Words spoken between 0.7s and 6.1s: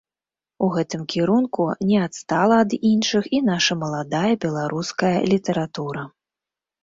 гэтым кірунку не адстала ад іншых і наша маладая беларуская літаратура.